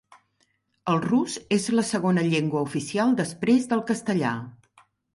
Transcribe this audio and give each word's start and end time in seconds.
El 0.93 1.01
rus 1.03 1.35
és 1.59 1.69
la 1.81 1.85
segona 1.91 2.25
llengua 2.31 2.65
oficial 2.71 3.17
després 3.23 3.73
del 3.75 3.89
castellà. 3.95 4.37